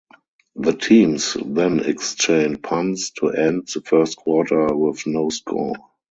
[0.55, 5.75] The teams then exchanged punts to end the first quarter with no score.